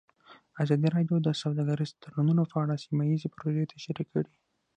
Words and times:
ازادي 0.63 0.87
راډیو 0.95 1.17
د 1.23 1.27
سوداګریز 1.41 1.91
تړونونه 2.03 2.43
په 2.51 2.55
اړه 2.63 2.81
سیمه 2.85 3.03
ییزې 3.09 3.27
پروژې 3.35 3.71
تشریح 3.73 4.07
کړې. 4.11 4.31